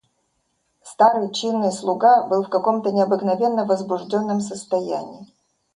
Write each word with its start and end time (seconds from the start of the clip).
Старый 0.81 1.31
чинный 1.31 1.71
слуга 1.71 2.25
был 2.25 2.41
в 2.43 2.49
каком-то 2.49 2.91
необыкновенно 2.91 3.65
возбужденном 3.65 4.41
состоянии. 4.41 5.27